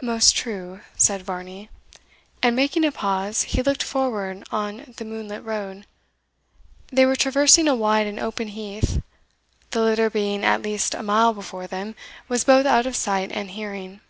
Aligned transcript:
"Most 0.00 0.34
true," 0.34 0.80
said 0.96 1.20
Varney; 1.26 1.68
and 2.42 2.56
making 2.56 2.86
a 2.86 2.90
pause, 2.90 3.42
he 3.42 3.62
looked 3.62 3.82
forward 3.82 4.42
on 4.50 4.94
the 4.96 5.04
moonlight 5.04 5.44
road. 5.44 5.84
They 6.90 7.04
were 7.04 7.14
traversing 7.16 7.68
a 7.68 7.74
wide 7.74 8.06
and 8.06 8.18
open 8.18 8.48
heath. 8.48 9.02
The 9.72 9.82
litter 9.82 10.08
being 10.08 10.42
at 10.42 10.62
least 10.62 10.94
a 10.94 11.02
mile 11.02 11.34
before 11.34 11.66
them, 11.66 11.96
was 12.28 12.44
both 12.44 12.64
out 12.64 12.86
of 12.86 12.96
sight 12.96 13.30
and 13.30 13.50
hearing. 13.50 14.00